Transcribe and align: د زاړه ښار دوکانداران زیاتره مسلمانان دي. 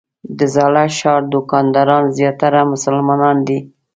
د 0.37 0.39
زاړه 0.53 0.83
ښار 0.97 1.21
دوکانداران 1.33 2.03
زیاتره 2.17 2.59
مسلمانان 2.73 3.37
دي. 3.47 3.59